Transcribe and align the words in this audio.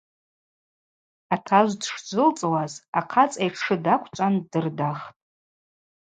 Атажв 1.33 1.73
дшджвылцӏуаз 1.79 2.73
ахъацӏа 2.99 3.41
йтшы 3.47 3.75
даквчӏван 3.83 4.35
дырдахтӏ. 4.51 5.11